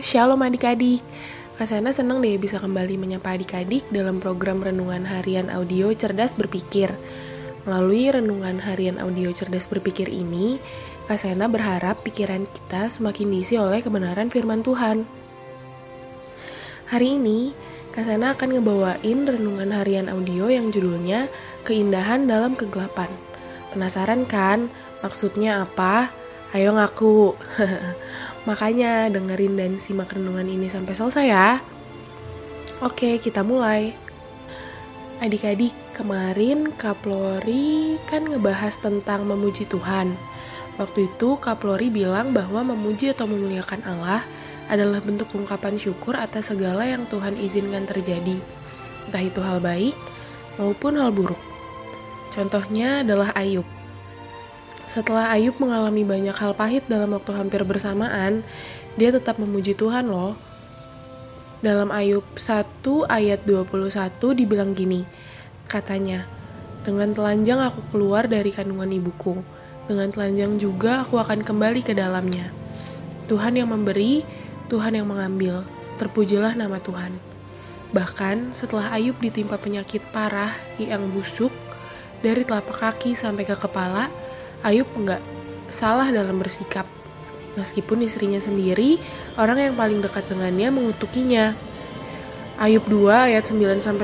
[0.00, 1.04] Shalom adik-adik.
[1.60, 6.88] Kak senang deh bisa kembali menyapa adik-adik dalam program Renungan Harian Audio Cerdas Berpikir.
[7.68, 10.56] Melalui Renungan Harian Audio Cerdas Berpikir ini,
[11.04, 11.20] Kak
[11.52, 15.04] berharap pikiran kita semakin diisi oleh kebenaran firman Tuhan.
[16.88, 17.52] Hari ini,
[17.92, 21.28] Kak akan ngebawain Renungan Harian Audio yang judulnya
[21.68, 23.12] Keindahan dalam Kegelapan.
[23.76, 24.72] Penasaran kan
[25.04, 26.08] maksudnya apa?
[26.56, 27.36] Ayo ngaku.
[28.42, 31.48] Makanya dengerin dan simak renungan ini sampai selesai ya.
[32.82, 33.94] Oke, kita mulai.
[35.22, 40.18] Adik-adik, kemarin Kaplori kan ngebahas tentang memuji Tuhan.
[40.82, 44.26] Waktu itu Kaplori bilang bahwa memuji atau memuliakan Allah
[44.66, 48.34] adalah bentuk ungkapan syukur atas segala yang Tuhan izinkan terjadi.
[49.06, 49.94] Entah itu hal baik
[50.58, 51.38] maupun hal buruk.
[52.32, 53.81] Contohnya adalah Ayub.
[54.92, 58.44] Setelah Ayub mengalami banyak hal pahit dalam waktu hampir bersamaan,
[59.00, 60.36] dia tetap memuji Tuhan loh.
[61.64, 63.88] Dalam Ayub 1 ayat 21
[64.36, 65.08] dibilang gini,
[65.64, 66.28] katanya,
[66.84, 69.40] Dengan telanjang aku keluar dari kandungan ibuku,
[69.88, 72.52] dengan telanjang juga aku akan kembali ke dalamnya.
[73.32, 74.20] Tuhan yang memberi,
[74.68, 75.64] Tuhan yang mengambil,
[75.96, 77.16] terpujilah nama Tuhan.
[77.96, 81.48] Bahkan setelah Ayub ditimpa penyakit parah yang busuk,
[82.20, 84.12] dari telapak kaki sampai ke kepala,
[84.62, 85.18] Ayub nggak
[85.66, 86.86] salah dalam bersikap.
[87.58, 88.96] Meskipun istrinya sendiri,
[89.36, 91.52] orang yang paling dekat dengannya mengutukinya.
[92.56, 93.98] Ayub 2 ayat 9-10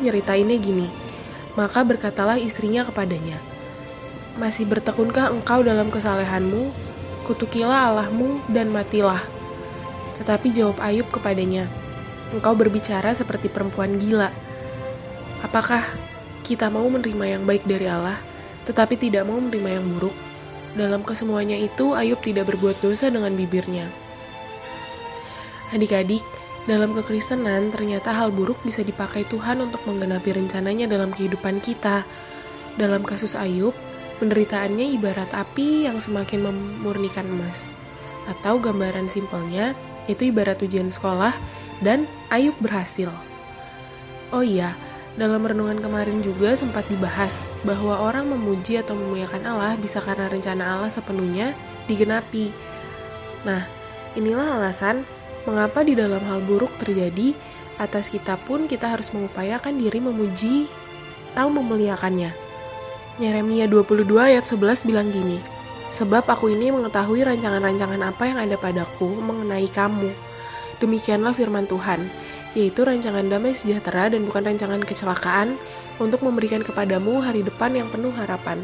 [0.00, 0.88] nyeritainnya gini.
[1.58, 3.34] Maka berkatalah istrinya kepadanya,
[4.38, 6.70] Masih bertekunkah engkau dalam kesalehanmu?
[7.26, 9.18] Kutukilah Allahmu dan matilah.
[10.22, 11.66] Tetapi jawab Ayub kepadanya,
[12.30, 14.30] Engkau berbicara seperti perempuan gila.
[15.42, 15.80] Apakah
[16.44, 18.20] kita mau menerima yang baik dari Allah,
[18.68, 20.12] tetapi tidak mau menerima yang buruk?
[20.76, 23.88] Dalam kesemuanya itu, Ayub tidak berbuat dosa dengan bibirnya.
[25.72, 26.20] Adik-adik,
[26.68, 32.04] dalam kekristenan ternyata hal buruk bisa dipakai Tuhan untuk menggenapi rencananya dalam kehidupan kita.
[32.76, 33.72] Dalam kasus Ayub,
[34.20, 37.72] penderitaannya ibarat api yang semakin memurnikan emas.
[38.28, 39.72] Atau gambaran simpelnya,
[40.12, 41.32] itu ibarat ujian sekolah
[41.80, 43.08] dan Ayub berhasil.
[44.28, 44.76] Oh iya,
[45.18, 50.78] dalam renungan kemarin juga sempat dibahas bahwa orang memuji atau memuliakan Allah bisa karena rencana
[50.78, 51.58] Allah sepenuhnya
[51.90, 52.54] digenapi.
[53.42, 53.66] Nah,
[54.14, 55.02] inilah alasan
[55.42, 57.34] mengapa di dalam hal buruk terjadi
[57.82, 60.70] atas kita pun kita harus mengupayakan diri memuji
[61.34, 62.30] atau memuliakannya.
[63.18, 65.42] Yeremia 22 ayat 11 bilang gini,
[65.88, 70.12] Sebab aku ini mengetahui rancangan-rancangan apa yang ada padaku mengenai kamu.
[70.78, 72.06] Demikianlah firman Tuhan,
[72.56, 75.56] yaitu rancangan damai sejahtera dan bukan rancangan kecelakaan
[75.98, 78.62] untuk memberikan kepadamu hari depan yang penuh harapan.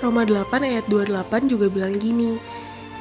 [0.00, 2.40] Roma 8 ayat 28 juga bilang gini,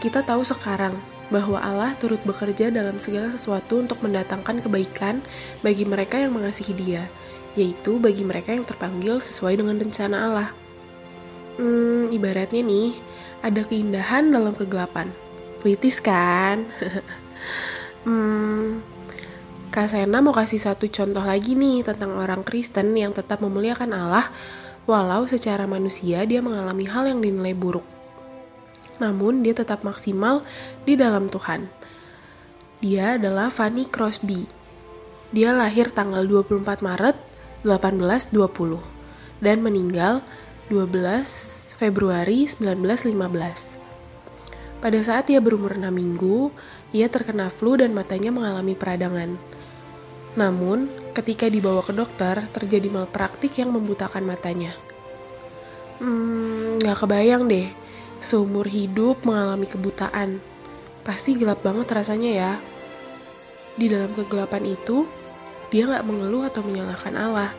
[0.03, 0.91] kita tahu sekarang
[1.31, 5.23] bahwa Allah turut bekerja dalam segala sesuatu untuk mendatangkan kebaikan
[5.63, 7.07] bagi mereka yang mengasihi dia,
[7.56, 10.50] yaitu bagi mereka yang terpanggil sesuai dengan rencana Allah.
[11.56, 12.91] Hmm, ibaratnya nih,
[13.45, 15.07] ada keindahan dalam kegelapan.
[15.63, 16.67] Puitis kan?
[18.07, 18.83] hmm,
[19.69, 24.25] Kak Sena mau kasih satu contoh lagi nih tentang orang Kristen yang tetap memuliakan Allah
[24.90, 27.85] walau secara manusia dia mengalami hal yang dinilai buruk
[29.00, 30.44] namun dia tetap maksimal
[30.84, 31.66] di dalam Tuhan.
[32.84, 34.46] Dia adalah Fanny Crosby.
[35.31, 37.16] Dia lahir tanggal 24 Maret
[37.63, 38.80] 1820
[39.44, 40.24] dan meninggal
[40.72, 43.80] 12 Februari 1915.
[44.80, 46.56] Pada saat ia berumur 6 minggu,
[46.96, 49.36] ia terkena flu dan matanya mengalami peradangan.
[50.39, 54.72] Namun, ketika dibawa ke dokter, terjadi malpraktik yang membutakan matanya.
[56.00, 57.68] Hmm, gak kebayang deh,
[58.24, 60.39] seumur hidup mengalami kebutaan.
[61.03, 62.51] Pasti gelap banget rasanya ya.
[63.75, 65.03] Di dalam kegelapan itu,
[65.68, 67.51] dia gak mengeluh atau menyalahkan Allah.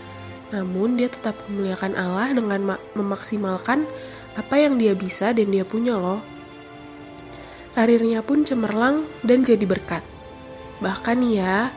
[0.56, 3.85] Namun dia tetap memuliakan Allah dengan memaksimalkan
[4.41, 6.25] apa yang dia bisa dan dia punya loh.
[7.77, 10.03] Karirnya pun cemerlang dan jadi berkat.
[10.81, 11.69] Bahkan ya,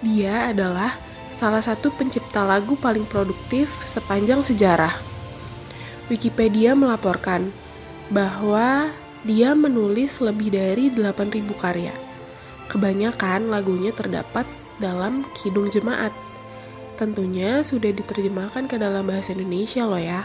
[0.00, 0.92] dia adalah
[1.36, 4.92] salah satu pencipta lagu paling produktif sepanjang sejarah.
[6.12, 7.48] Wikipedia melaporkan
[8.10, 8.90] bahwa
[9.22, 11.94] dia menulis lebih dari 8.000 karya.
[12.68, 14.44] Kebanyakan lagunya terdapat
[14.80, 16.10] dalam Kidung Jemaat.
[16.96, 20.24] Tentunya sudah diterjemahkan ke dalam bahasa Indonesia loh ya.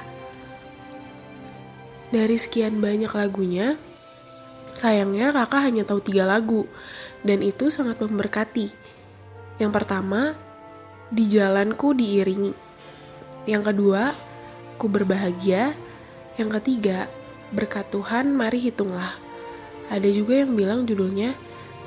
[2.11, 3.75] Dari sekian banyak lagunya,
[4.71, 6.67] sayangnya kakak hanya tahu tiga lagu,
[7.27, 8.71] dan itu sangat memberkati.
[9.55, 10.35] Yang pertama,
[11.07, 12.51] Di Jalanku Diiringi.
[13.47, 14.11] Yang kedua,
[14.75, 15.71] Ku Berbahagia.
[16.35, 17.07] Yang ketiga,
[17.55, 19.15] Berkat Tuhan, mari hitunglah.
[19.87, 21.31] Ada juga yang bilang judulnya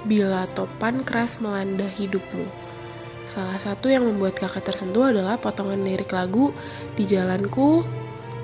[0.07, 2.47] bila topan keras melanda hidupmu.
[3.29, 6.55] Salah satu yang membuat kakak tersentuh adalah potongan lirik lagu
[6.97, 7.85] Di Jalanku,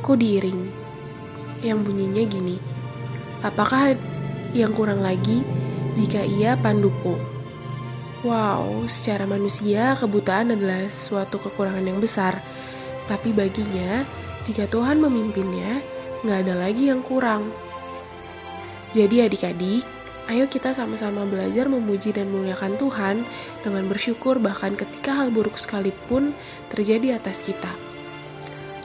[0.04, 0.84] Ku Diiring
[1.64, 2.60] yang bunyinya gini.
[3.40, 3.96] Apakah
[4.52, 5.40] yang kurang lagi
[5.96, 7.33] jika ia panduku?
[8.24, 12.40] Wow, secara manusia kebutaan adalah suatu kekurangan yang besar.
[13.04, 14.00] Tapi baginya,
[14.48, 15.84] jika Tuhan memimpinnya,
[16.24, 17.52] nggak ada lagi yang kurang.
[18.96, 19.84] Jadi adik-adik,
[20.24, 23.28] Ayo kita sama-sama belajar memuji dan memuliakan Tuhan
[23.60, 26.32] dengan bersyukur bahkan ketika hal buruk sekalipun
[26.72, 27.68] terjadi atas kita.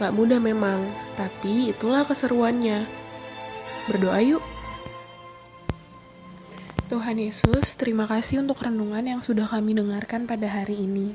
[0.04, 0.84] Gak mudah memang,
[1.16, 2.84] tapi itulah keseruannya.
[3.88, 4.44] Berdoa yuk.
[6.90, 11.14] Tuhan Yesus, terima kasih untuk renungan yang sudah kami dengarkan pada hari ini.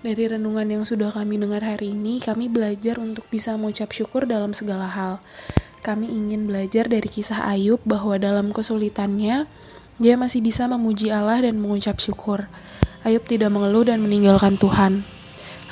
[0.00, 4.56] Dari renungan yang sudah kami dengar hari ini, kami belajar untuk bisa mengucap syukur dalam
[4.56, 5.20] segala hal
[5.82, 9.50] kami ingin belajar dari kisah Ayub bahwa dalam kesulitannya,
[9.98, 12.46] dia masih bisa memuji Allah dan mengucap syukur.
[13.02, 15.02] Ayub tidak mengeluh dan meninggalkan Tuhan.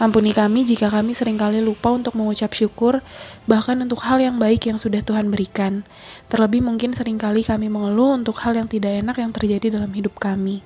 [0.00, 3.04] Ampuni kami jika kami sering kali lupa untuk mengucap syukur,
[3.44, 5.84] bahkan untuk hal yang baik yang sudah Tuhan berikan.
[6.32, 10.16] Terlebih mungkin sering kali kami mengeluh untuk hal yang tidak enak yang terjadi dalam hidup
[10.16, 10.64] kami.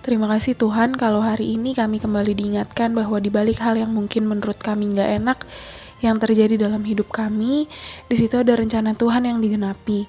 [0.00, 4.24] Terima kasih Tuhan kalau hari ini kami kembali diingatkan bahwa di balik hal yang mungkin
[4.24, 5.38] menurut kami nggak enak,
[6.02, 7.70] yang terjadi dalam hidup kami,
[8.08, 10.08] di situ ada rencana Tuhan yang digenapi.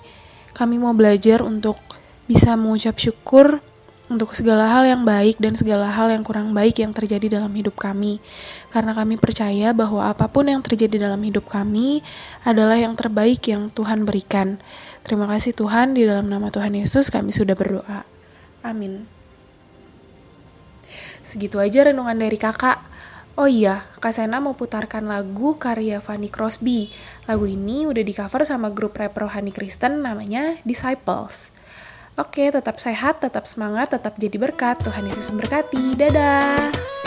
[0.55, 1.77] Kami mau belajar untuk
[2.25, 3.61] bisa mengucap syukur
[4.13, 7.73] untuk segala hal yang baik dan segala hal yang kurang baik yang terjadi dalam hidup
[7.75, 8.21] kami.
[8.69, 12.05] Karena kami percaya bahwa apa pun yang terjadi dalam hidup kami
[12.45, 14.61] adalah yang terbaik yang Tuhan berikan.
[15.01, 18.05] Terima kasih Tuhan, di dalam nama Tuhan Yesus kami sudah berdoa.
[18.63, 19.03] Amin.
[21.19, 22.79] Segitu aja renungan dari kakak.
[23.33, 26.93] Oh iya, Kak Sena mau putarkan lagu karya Fanny Crosby.
[27.25, 31.49] Lagu ini udah di cover sama grup rap rohani Kristen namanya Disciples.
[32.13, 34.77] Oke, tetap sehat, tetap semangat, tetap jadi berkat.
[34.85, 35.97] Tuhan Yesus memberkati.
[35.97, 37.02] Dadah!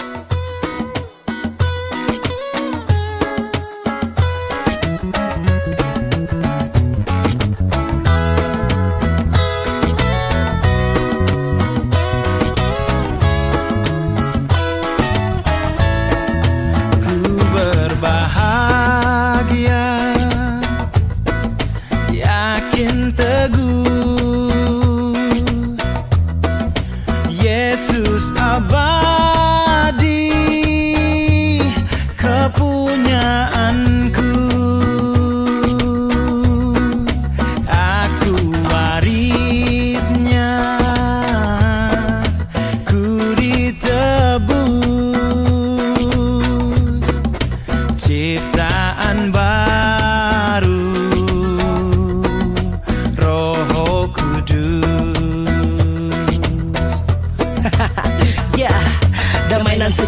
[48.16, 49.85] ciptaan baru.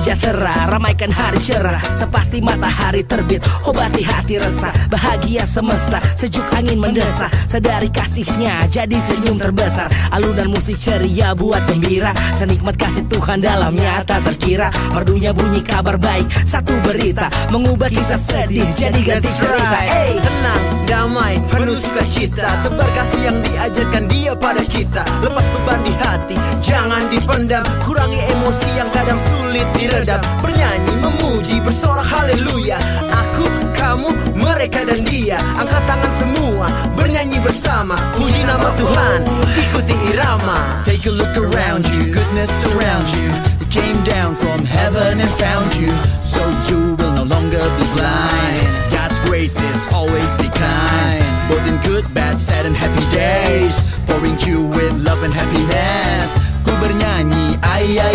[0.09, 7.29] Sejahtera Ramaikan hari cerah Sepasti matahari terbit Obati hati resah Bahagia semesta Sejuk angin mendesah
[7.45, 14.25] Sadari kasihnya Jadi senyum terbesar Alunan musik ceria buat gembira Senikmat kasih Tuhan dalamnya tak
[14.25, 19.81] terkira Merdunya bunyi kabar baik Satu berita Mengubah kisah sedih Jadi ganti cerita.
[19.85, 20.17] hey.
[20.17, 25.05] Tenang, damai, penuh sukacita Tebar kasih yang diajarkan dia pada kita.
[25.21, 29.69] Lepas beban di hati Jangan dipendam Kurangi emosi yang kadang sulit
[29.99, 32.79] diredam Bernyanyi, memuji, bersorak haleluya.
[33.11, 37.99] Aku, kamu, mereka dan dia Angkat tangan semua, bernyanyi bersama.
[38.15, 39.27] Puji nama Tuhan,
[39.59, 40.87] ikuti irama.
[40.87, 43.29] Take a look around you, goodness around you.
[43.69, 45.93] Came down from heaven and found you.
[46.25, 46.41] So
[46.71, 48.65] you will no longer be blind.
[48.95, 51.21] God's grace is always be kind.
[51.51, 53.99] Both in good, bad, sad and happy days.
[54.09, 56.39] Pouring you with love and happiness.
[56.65, 58.09] Ku bernyanyi ayah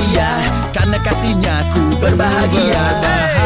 [0.74, 2.84] Karena kasihnya ku berbahagia.
[3.04, 3.43] Bahagia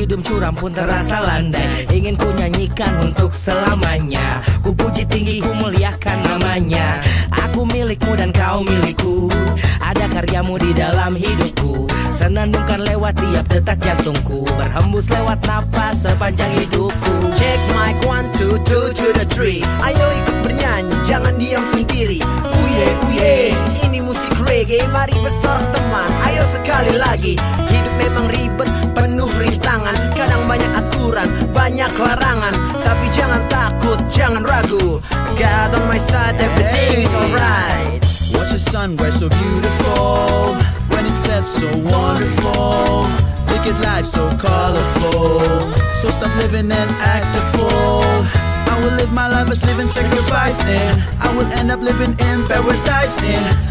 [0.00, 1.84] Hidup curam pun terasa landai.
[1.92, 4.40] Ingin ku nyanyikan untuk selamanya.
[4.64, 7.04] Ku puji tinggi ku muliakan namanya.
[7.28, 9.28] Aku milikmu dan kau milikku.
[9.76, 11.84] Ada karyamu di dalam hidupku.
[12.16, 14.48] Senandungkan lewat tiap detak jantungku.
[14.56, 17.36] Berhembus lewat napas sepanjang hidupku.
[17.36, 19.60] Check mic one two two to the three.
[19.84, 22.24] Ayo ikut bernyanyi jangan diam sendiri.
[22.48, 23.52] Uye uye.
[23.84, 26.08] Ini musik reggae Mari bersorak teman.
[26.24, 27.36] Ayo sekali lagi
[34.20, 35.00] jangan ragu
[35.40, 38.04] God on my side everything is alright
[38.36, 40.54] Watch the sunrise so beautiful
[40.92, 43.06] when it sets so wonderful.
[43.50, 45.72] Look at life so colorful.
[45.92, 48.06] So stop living and act a fool.
[48.70, 50.94] I will live my life as living sacrificing.
[51.20, 53.18] I will end up living in paradise.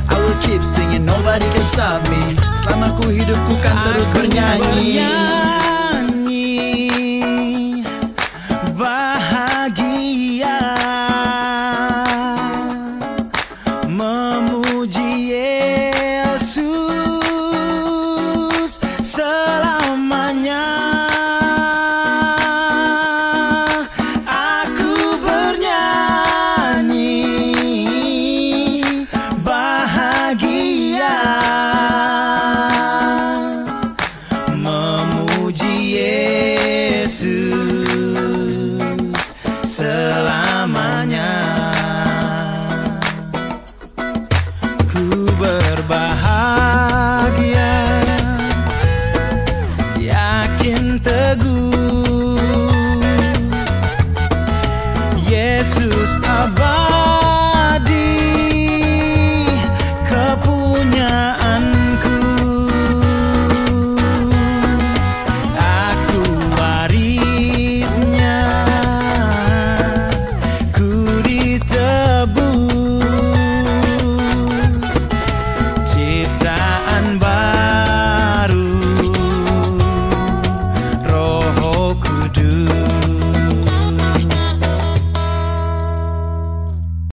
[0.10, 2.36] I will keep singing, nobody can stop me.
[2.60, 5.00] Selama ku hidup ku kan terus bernyanyi.
[5.00, 5.69] bernyanyi.